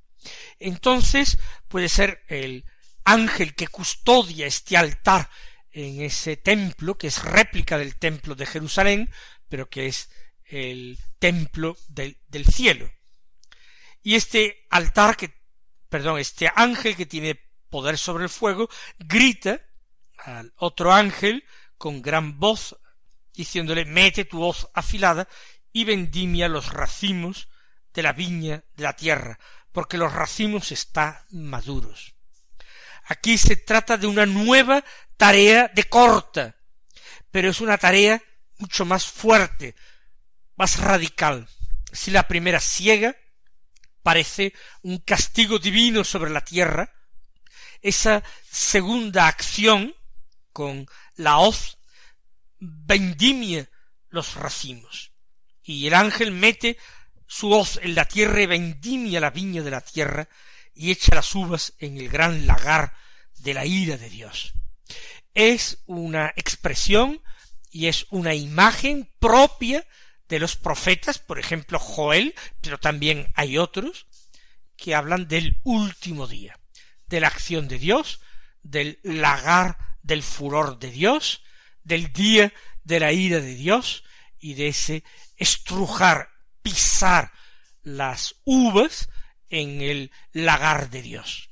Entonces 0.60 1.38
puede 1.68 1.89
ser 1.89 2.24
el 2.27 2.65
ángel 3.03 3.55
que 3.55 3.67
custodia 3.67 4.48
este 4.48 4.77
altar 4.77 5.29
en 5.72 6.01
ese 6.01 6.38
templo, 6.38 6.98
que 6.98 7.07
es 7.07 7.24
réplica 7.24 7.77
del 7.77 7.98
templo 7.98 8.36
de 8.36 8.45
Jerusalén, 8.45 9.12
pero 9.50 9.69
que 9.69 9.88
es 9.88 10.10
el 10.45 11.00
templo 11.19 11.77
del, 11.88 12.17
cielo. 12.45 12.89
Y 14.03 14.15
este 14.15 14.65
altar 14.69 15.17
que, 15.17 15.33
perdón, 15.89 16.19
este 16.19 16.51
ángel 16.55 16.95
que 16.95 17.05
tiene 17.05 17.39
poder 17.69 17.98
sobre 17.98 18.25
el 18.25 18.29
fuego, 18.29 18.69
grita 19.00 19.62
al 20.17 20.53
otro 20.57 20.93
ángel 20.93 21.43
con 21.77 22.01
gran 22.01 22.39
voz, 22.39 22.77
diciéndole, 23.33 23.86
mete 23.86 24.25
tu 24.25 24.43
hoz 24.43 24.69
afilada 24.74 25.27
y 25.72 25.86
vendimia 25.86 26.48
los 26.48 26.72
racimos 26.72 27.50
de 27.93 28.03
la 28.03 28.13
viña 28.13 28.63
de 28.75 28.83
la 28.83 28.95
tierra, 28.95 29.39
porque 29.72 29.98
los 29.98 30.13
racimos 30.13 30.72
están 30.72 31.17
maduros. 31.31 32.13
Aquí 33.05 33.38
se 33.38 33.55
trata 33.55 33.98
de 33.98 34.07
una 34.07 34.25
nueva 34.25 34.83
tarea 35.17 35.69
de 35.74 35.83
corta, 35.86 36.55
pero 37.31 37.50
es 37.50 37.62
una 37.62 37.77
tarea 37.77 38.22
mucho 38.57 38.86
más 38.86 39.05
fuerte, 39.05 39.75
más 40.55 40.79
radical. 40.79 41.48
Si 41.91 42.12
la 42.12 42.27
primera 42.27 42.60
ciega 42.60 43.15
parece 44.01 44.53
un 44.81 45.00
castigo 45.00 45.60
divino 45.60 46.03
sobre 46.03 46.31
la 46.31 46.41
tierra, 46.41 46.91
esa 47.81 48.24
segunda 48.50 49.27
acción 49.27 49.93
con 50.51 50.88
la 51.15 51.39
hoz 51.39 51.77
vendimia 52.60 53.69
los 54.10 54.36
racimos. 54.36 55.12
Y 55.63 55.88
el 55.88 55.93
ángel 55.93 56.31
mete 56.31 56.77
su 57.27 57.51
hoz 57.51 57.79
en 57.81 57.95
la 57.95 58.05
tierra 58.05 58.41
y 58.41 58.45
vendimia 58.45 59.19
la 59.19 59.31
viña 59.31 59.62
de 59.62 59.72
la 59.72 59.81
tierra 59.81 60.27
y 60.74 60.92
echa 60.92 61.15
las 61.15 61.34
uvas 61.36 61.74
en 61.80 61.98
el 61.98 62.10
gran 62.10 62.48
lagar 62.48 62.94
de 63.39 63.53
la 63.53 63.65
ira 63.65 63.98
de 63.98 64.10
Dios. 64.10 64.53
Es 65.34 65.80
una 65.86 66.34
expresión 66.36 67.22
y 67.72 67.88
es 67.88 68.06
una 68.10 68.34
imagen 68.36 69.10
propia 69.20 69.86
de 70.30 70.39
los 70.39 70.56
profetas, 70.56 71.20
por 71.20 71.39
ejemplo 71.39 71.80
Joel, 71.80 72.34
pero 72.62 72.80
también 72.80 73.32
hay 73.36 73.58
otros, 73.58 74.08
que 74.75 74.96
hablan 74.96 75.27
del 75.27 75.60
último 75.63 76.27
día, 76.27 76.60
de 77.08 77.20
la 77.20 77.27
acción 77.27 77.68
de 77.68 77.77
Dios, 77.77 78.20
del 78.62 79.00
lagar 79.03 79.77
del 80.01 80.24
furor 80.24 80.80
de 80.80 80.92
Dios, 80.92 81.44
del 81.84 82.12
día 82.12 82.53
de 82.84 83.00
la 83.00 83.12
ira 83.12 83.39
de 83.39 83.56
Dios 83.56 84.03
y 84.39 84.56
de 84.56 84.68
ese 84.68 85.03
estrujar, 85.38 86.29
pisar 86.62 87.31
las 87.81 88.36
uvas 88.44 89.09
en 89.53 89.81
el 89.81 90.11
lagar 90.31 90.89
de 90.89 91.03
Dios. 91.03 91.51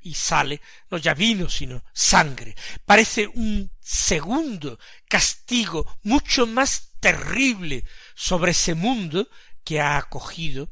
Y 0.00 0.14
sale 0.14 0.60
no 0.90 0.96
ya 0.96 1.14
vino, 1.14 1.48
sino 1.48 1.84
sangre. 1.92 2.56
Parece 2.84 3.28
un 3.28 3.70
segundo 3.78 4.78
castigo 5.06 5.98
mucho 6.02 6.46
más 6.46 6.94
terrible 6.98 7.84
sobre 8.14 8.52
ese 8.52 8.74
mundo 8.74 9.28
que 9.64 9.80
ha 9.80 9.98
acogido 9.98 10.70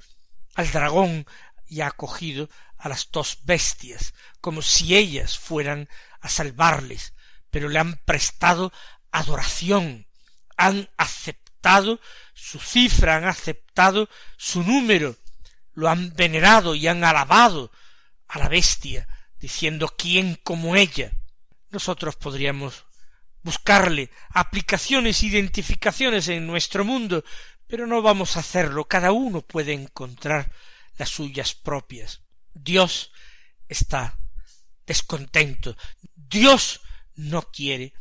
al 0.54 0.70
dragón 0.72 1.26
y 1.68 1.82
ha 1.82 1.88
acogido 1.88 2.48
a 2.78 2.88
las 2.88 3.10
dos 3.12 3.40
bestias, 3.44 4.14
como 4.40 4.62
si 4.62 4.96
ellas 4.96 5.38
fueran 5.38 5.88
a 6.20 6.30
salvarles, 6.30 7.12
pero 7.50 7.68
le 7.68 7.78
han 7.78 7.96
prestado 8.06 8.72
adoración, 9.12 10.06
han 10.56 10.88
aceptado 10.96 12.00
su 12.32 12.58
cifra, 12.58 13.16
han 13.16 13.24
aceptado 13.24 14.08
su 14.38 14.62
número, 14.62 15.16
lo 15.80 15.88
han 15.88 16.14
venerado 16.14 16.74
y 16.74 16.86
han 16.86 17.02
alabado 17.04 17.72
a 18.28 18.38
la 18.38 18.48
bestia, 18.48 19.08
diciendo 19.40 19.94
quién 19.96 20.38
como 20.44 20.76
ella. 20.76 21.10
Nosotros 21.70 22.16
podríamos 22.16 22.84
buscarle 23.42 24.10
aplicaciones, 24.28 25.22
identificaciones 25.22 26.28
en 26.28 26.46
nuestro 26.46 26.84
mundo, 26.84 27.24
pero 27.66 27.86
no 27.86 28.02
vamos 28.02 28.36
a 28.36 28.40
hacerlo. 28.40 28.84
Cada 28.84 29.12
uno 29.12 29.40
puede 29.40 29.72
encontrar 29.72 30.52
las 30.98 31.08
suyas 31.08 31.54
propias. 31.54 32.20
Dios 32.52 33.10
está 33.66 34.18
descontento. 34.86 35.78
Dios 36.14 36.82
no 37.14 37.40
quiere 37.50 37.94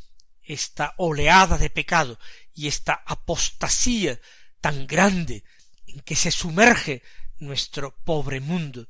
esta 0.44 0.96
oleada 0.98 1.58
de 1.58 1.70
pecado 1.70 2.20
y 2.54 2.68
esta 2.68 3.04
apostasía 3.06 4.20
tan 4.60 4.86
grande 4.86 5.46
en 5.88 6.02
que 6.02 6.18
se 6.18 6.32
sumerge 6.32 7.04
nuestro 7.40 7.96
pobre 8.04 8.40
mundo. 8.40 8.88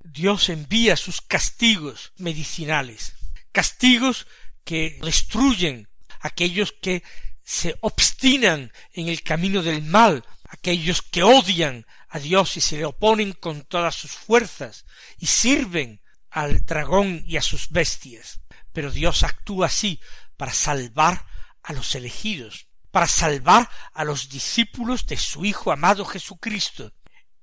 Dios 0.00 0.48
envía 0.48 0.96
sus 0.96 1.20
castigos 1.20 2.12
medicinales, 2.16 3.14
castigos 3.52 4.26
que 4.64 4.98
destruyen 5.02 5.88
aquellos 6.20 6.72
que 6.72 7.02
se 7.44 7.76
obstinan 7.80 8.72
en 8.92 9.08
el 9.08 9.22
camino 9.22 9.62
del 9.62 9.82
mal, 9.82 10.24
aquellos 10.48 11.02
que 11.02 11.22
odian 11.22 11.86
a 12.08 12.18
Dios 12.18 12.56
y 12.56 12.60
se 12.60 12.76
le 12.76 12.84
oponen 12.84 13.32
con 13.32 13.62
todas 13.62 13.94
sus 13.94 14.12
fuerzas 14.12 14.84
y 15.18 15.26
sirven 15.26 16.00
al 16.30 16.64
dragón 16.64 17.22
y 17.26 17.36
a 17.36 17.42
sus 17.42 17.70
bestias. 17.70 18.40
Pero 18.72 18.90
Dios 18.90 19.22
actúa 19.22 19.66
así 19.66 20.00
para 20.36 20.52
salvar 20.52 21.26
a 21.62 21.72
los 21.72 21.94
elegidos, 21.94 22.66
para 22.90 23.06
salvar 23.06 23.68
a 23.92 24.04
los 24.04 24.28
discípulos 24.28 25.06
de 25.06 25.16
su 25.16 25.44
Hijo 25.44 25.72
amado 25.72 26.04
Jesucristo, 26.04 26.92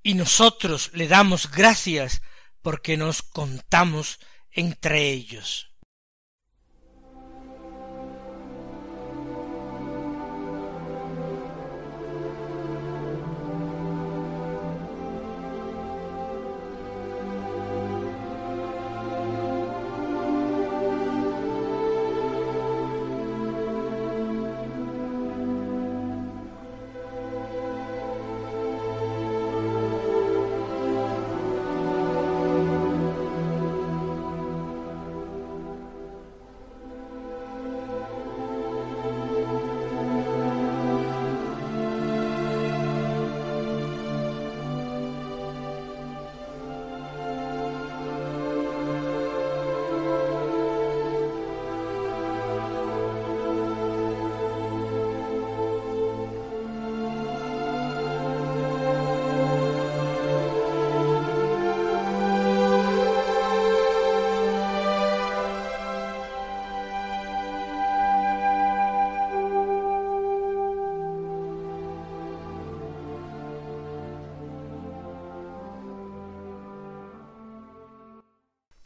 y 0.06 0.14
nosotros 0.14 0.92
le 0.94 1.08
damos 1.08 1.50
gracias 1.50 2.22
porque 2.62 2.96
nos 2.96 3.24
contamos 3.24 4.20
entre 4.52 5.10
ellos. 5.10 5.72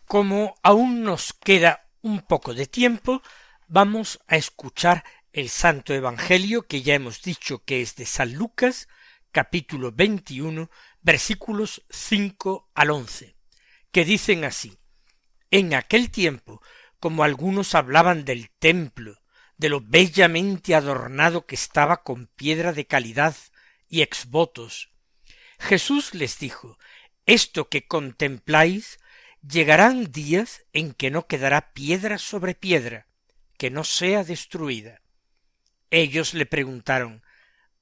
Como 0.10 0.56
aún 0.64 1.04
nos 1.04 1.34
queda 1.34 1.88
un 2.02 2.22
poco 2.22 2.56
de 2.56 2.66
tiempo, 2.66 3.22
vamos 3.68 4.20
a 4.26 4.38
escuchar 4.38 5.04
el 5.34 5.50
Santo 5.50 5.94
Evangelio 5.94 6.66
que 6.66 6.82
ya 6.82 6.96
hemos 6.96 7.22
dicho 7.22 7.64
que 7.64 7.84
es 7.84 7.96
de 7.96 8.08
San 8.08 8.34
Lucas, 8.34 8.88
capítulo 9.32 9.92
veintiuno, 9.92 10.72
versículos 11.04 11.86
cinco 11.92 12.72
al 12.74 12.90
once, 12.90 13.36
que 13.92 14.04
dicen 14.04 14.46
así 14.46 14.80
En 15.52 15.76
aquel 15.76 16.10
tiempo, 16.10 16.60
como 17.00 17.24
algunos 17.24 17.76
hablaban 17.76 18.26
del 18.26 18.50
templo, 18.50 19.22
de 19.58 19.70
lo 19.70 19.80
bellamente 19.80 20.74
adornado 20.74 21.46
que 21.46 21.54
estaba 21.54 22.02
con 22.02 22.26
piedra 22.26 22.74
de 22.74 22.88
calidad 22.88 23.36
y 23.88 24.02
exvotos. 24.02 24.90
Jesús 25.60 26.16
les 26.16 26.40
dijo, 26.40 26.80
Esto 27.28 27.70
que 27.70 27.86
contempláis, 27.86 28.98
llegarán 29.48 30.12
días 30.12 30.64
en 30.74 30.94
que 30.94 31.12
no 31.12 31.28
quedará 31.28 31.74
piedra 31.74 32.18
sobre 32.18 32.56
piedra, 32.56 33.08
que 33.58 33.70
no 33.70 33.84
sea 33.84 34.24
destruida. 34.24 35.02
Ellos 35.90 36.34
le 36.34 36.46
preguntaron, 36.46 37.24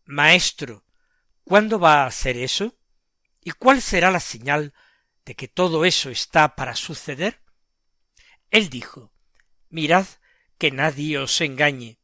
Maestro, 0.06 0.86
¿cuándo 1.44 1.80
va 1.80 2.06
a 2.06 2.12
ser 2.12 2.38
eso? 2.38 2.78
¿Y 3.44 3.52
cuál 3.52 3.82
será 3.82 4.12
la 4.12 4.20
señal 4.20 4.74
de 5.26 5.36
que 5.36 5.48
todo 5.48 5.86
eso 5.86 6.10
está 6.10 6.56
para 6.56 6.76
suceder? 6.76 7.42
Él 8.52 8.70
dijo, 8.70 9.14
Mirad 9.70 10.08
que 10.58 10.72
nadie 10.72 11.18
os 11.18 11.42
engañe, 11.42 12.00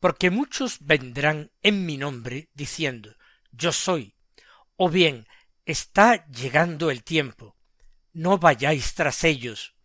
porque 0.00 0.30
muchos 0.30 0.78
vendrán 0.80 1.52
en 1.62 1.86
mi 1.86 1.96
nombre 1.96 2.48
diciendo, 2.54 3.16
Yo 3.52 3.72
soy, 3.72 4.14
o 4.76 4.88
bien 4.88 5.26
está 5.64 6.26
llegando 6.28 6.90
el 6.90 7.04
tiempo, 7.04 7.57
no 8.18 8.36
vayáis 8.36 8.94
tras 8.94 9.22
ellos. 9.22 9.76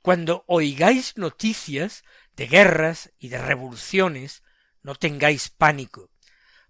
Cuando 0.00 0.44
oigáis 0.46 1.16
noticias 1.16 2.04
de 2.36 2.46
guerras 2.46 3.12
y 3.18 3.30
de 3.30 3.38
revoluciones, 3.38 4.44
no 4.82 4.94
tengáis 4.94 5.48
pánico, 5.48 6.08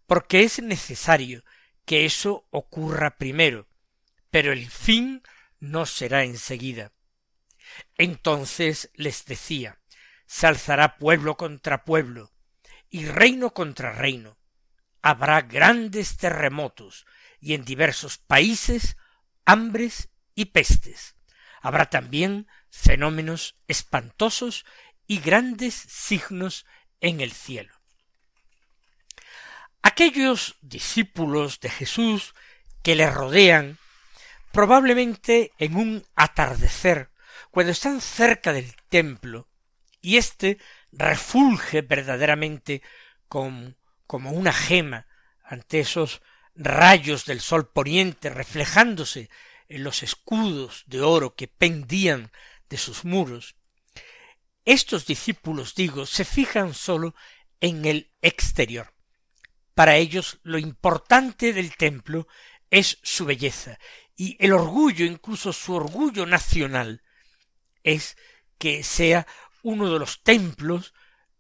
porque 0.07 0.45
es 0.45 0.63
necesario 0.63 1.45
que 1.85 2.07
eso 2.07 2.47
ocurra 2.51 3.19
primero, 3.19 3.69
pero 4.31 4.51
el 4.51 4.71
fin 4.71 5.23
no 5.61 5.85
será 5.85 6.25
enseguida. 6.25 6.93
Entonces 7.97 8.91
les 8.95 9.27
decía, 9.27 9.79
se 10.25 10.47
alzará 10.47 10.97
pueblo 10.97 11.37
contra 11.37 11.85
pueblo, 11.85 12.33
y 12.89 13.05
reino 13.05 13.53
contra 13.53 13.93
reino. 13.93 14.39
Habrá 15.03 15.43
grandes 15.43 16.17
terremotos, 16.17 17.05
y 17.41 17.53
en 17.53 17.67
diversos 17.67 18.17
países 18.17 18.97
hambres 19.45 20.09
y 20.35 20.47
pestes. 20.47 21.17
Habrá 21.61 21.87
también 21.87 22.49
fenómenos 22.71 23.57
espantosos 23.69 24.65
y 25.07 25.21
grandes 25.21 25.75
signos 25.75 26.67
en 27.01 27.21
el 27.21 27.33
cielo. 27.33 27.75
Aquellos 29.83 30.57
discípulos 30.61 31.61
de 31.61 31.71
Jesús 31.71 32.35
que 32.83 32.95
le 32.95 33.11
rodean, 33.11 33.79
probablemente 34.53 35.53
en 35.59 35.77
un 35.77 36.07
atardecer, 36.15 37.11
cuando 37.51 37.73
están 37.73 38.01
cerca 38.01 38.53
del 38.53 38.75
templo, 38.89 39.49
y 40.01 40.17
éste 40.17 40.59
refulge 40.91 41.83
verdaderamente 41.83 42.83
como 43.29 43.75
una 44.13 44.53
gema 44.53 45.07
ante 45.45 45.81
esos 45.81 46.23
rayos 46.55 47.25
del 47.25 47.41
sol 47.41 47.71
poniente 47.71 48.31
reflejándose 48.31 49.31
los 49.79 50.03
escudos 50.03 50.85
de 50.87 51.01
oro 51.01 51.35
que 51.35 51.49
pendían 51.49 52.31
de 52.69 52.77
sus 52.77 53.05
muros, 53.05 53.57
estos 54.65 55.07
discípulos, 55.07 55.75
digo, 55.75 56.07
se 56.07 56.25
fijan 56.25 56.75
sólo 56.75 57.15
en 57.61 57.85
el 57.85 58.11
exterior. 58.23 58.95
Para 59.75 59.97
ellos 59.97 60.39
lo 60.43 60.59
importante 60.59 61.53
del 61.53 61.77
templo 61.77 62.29
es 62.71 62.99
su 63.03 63.25
belleza, 63.25 63.79
y 64.17 64.37
el 64.39 64.53
orgullo, 64.53 65.05
incluso 65.05 65.53
su 65.53 65.75
orgullo 65.75 66.27
nacional, 66.27 67.03
es 67.83 68.17
que 68.59 68.83
sea 68.85 69.27
uno 69.63 69.93
de 69.93 69.99
los 69.99 70.23
templos 70.23 70.95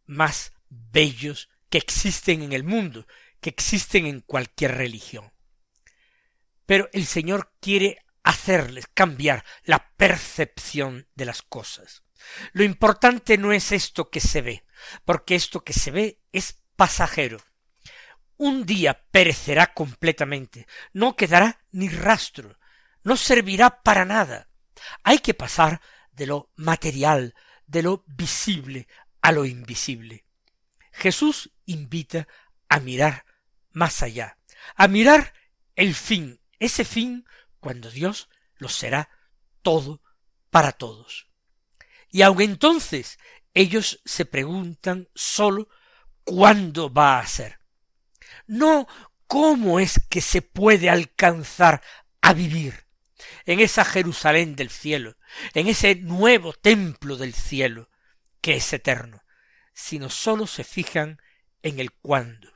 más 0.06 0.52
bellos 0.68 1.48
que 1.68 1.78
existen 1.78 2.42
en 2.42 2.52
el 2.52 2.64
mundo, 2.64 3.06
que 3.40 3.50
existen 3.50 4.06
en 4.06 4.20
cualquier 4.20 4.76
religión. 4.76 5.32
Pero 6.66 6.88
el 6.92 7.06
Señor 7.06 7.52
quiere 7.60 8.04
hacerles 8.22 8.86
cambiar 8.92 9.44
la 9.64 9.90
percepción 9.96 11.08
de 11.14 11.24
las 11.24 11.42
cosas. 11.42 12.02
Lo 12.52 12.64
importante 12.64 13.38
no 13.38 13.52
es 13.52 13.72
esto 13.72 14.10
que 14.10 14.20
se 14.20 14.42
ve, 14.42 14.64
porque 15.04 15.34
esto 15.34 15.64
que 15.64 15.72
se 15.72 15.90
ve 15.90 16.20
es 16.32 16.62
pasajero. 16.76 17.38
Un 18.36 18.64
día 18.64 19.04
perecerá 19.10 19.72
completamente, 19.72 20.66
no 20.92 21.16
quedará 21.16 21.60
ni 21.70 21.88
rastro, 21.88 22.58
no 23.04 23.16
servirá 23.16 23.82
para 23.82 24.04
nada. 24.04 24.48
Hay 25.02 25.18
que 25.18 25.34
pasar 25.34 25.80
de 26.12 26.26
lo 26.26 26.50
material, 26.56 27.34
de 27.66 27.82
lo 27.82 28.04
visible 28.06 28.88
a 29.20 29.32
lo 29.32 29.44
invisible. 29.44 30.24
Jesús 30.92 31.52
invita 31.64 32.28
a 32.68 32.80
mirar 32.80 33.24
más 33.70 34.02
allá, 34.02 34.38
a 34.76 34.88
mirar 34.88 35.32
el 35.74 35.94
fin, 35.94 36.40
ese 36.58 36.84
fin 36.84 37.24
cuando 37.62 37.92
Dios 37.92 38.28
lo 38.56 38.68
será 38.68 39.08
todo 39.62 40.02
para 40.50 40.72
todos. 40.72 41.28
Y 42.10 42.22
aun 42.22 42.42
entonces 42.42 43.18
ellos 43.54 44.00
se 44.04 44.26
preguntan 44.26 45.08
sólo 45.14 45.68
cuándo 46.24 46.92
va 46.92 47.20
a 47.20 47.26
ser. 47.26 47.60
No 48.48 48.88
cómo 49.28 49.78
es 49.78 50.00
que 50.10 50.20
se 50.20 50.42
puede 50.42 50.90
alcanzar 50.90 51.82
a 52.20 52.32
vivir 52.32 52.84
en 53.46 53.60
esa 53.60 53.84
Jerusalén 53.84 54.56
del 54.56 54.68
cielo, 54.68 55.16
en 55.54 55.68
ese 55.68 55.94
nuevo 55.94 56.52
templo 56.52 57.16
del 57.16 57.32
cielo, 57.32 57.88
que 58.40 58.56
es 58.56 58.72
eterno, 58.72 59.22
sino 59.72 60.10
sólo 60.10 60.48
se 60.48 60.64
fijan 60.64 61.22
en 61.62 61.78
el 61.78 61.92
cuándo. 61.92 62.52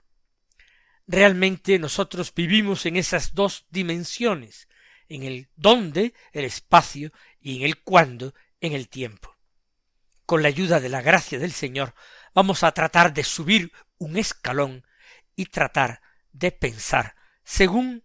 Realmente 1.07 1.79
nosotros 1.79 2.35
vivimos 2.35 2.87
en 2.87 2.97
esas 2.97 3.35
dos 3.35 3.67
dimensiones, 3.71 4.67
en 5.09 5.23
el 5.23 5.49
dónde, 5.57 6.15
el 6.33 6.45
espacio, 6.45 7.13
y 7.41 7.59
en 7.59 7.63
el 7.63 7.83
cuándo, 7.83 8.35
en 8.61 8.73
el 8.73 8.89
tiempo. 8.89 9.37
Con 10.25 10.43
la 10.43 10.49
ayuda 10.49 10.81
de 10.81 10.89
la 10.89 11.03
gracia 11.03 11.39
del 11.39 11.53
Señor, 11.53 11.95
vamos 12.35 12.63
a 12.63 12.73
tratar 12.73 13.15
de 13.15 13.25
subir 13.25 13.73
un 13.99 14.17
escalón 14.17 14.85
y 15.37 15.47
tratar 15.47 16.01
de 16.33 16.53
pensar 16.53 17.15
según 17.45 18.05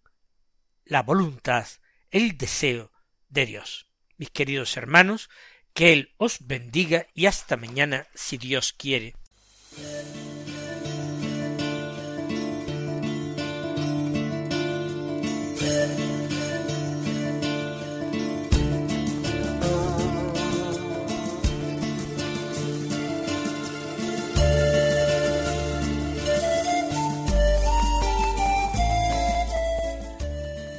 la 0.86 1.02
voluntad, 1.02 1.68
el 2.12 2.38
deseo 2.38 2.92
de 3.30 3.46
Dios. 3.46 3.88
Mis 4.18 4.30
queridos 4.30 4.78
hermanos, 4.78 5.30
que 5.74 5.94
Él 5.94 6.14
os 6.18 6.46
bendiga 6.46 7.08
y 7.14 7.26
hasta 7.26 7.58
mañana 7.58 8.08
si 8.14 8.38
Dios 8.38 8.74
quiere. 8.74 9.16